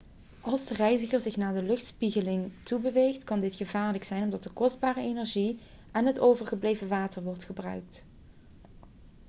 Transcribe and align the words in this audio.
als 0.41 0.65
de 0.67 0.73
reiziger 0.73 1.19
zich 1.19 1.37
naar 1.37 1.53
de 1.53 1.63
luchtspiegeling 1.63 2.51
toe 2.63 2.79
beweegt 2.79 3.23
kan 3.23 3.39
dit 3.39 3.55
gevaarlijk 3.55 4.03
zijn 4.03 4.23
omdat 4.23 4.53
kostbare 4.53 5.01
energie 5.01 5.59
en 5.91 6.05
het 6.05 6.19
overgebleven 6.19 6.87
water 6.87 7.23
wordt 7.23 7.45
verbruikt 7.45 8.05